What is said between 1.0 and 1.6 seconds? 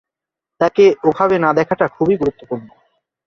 ওভাবে না